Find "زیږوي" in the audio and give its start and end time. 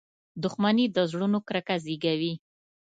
1.83-2.33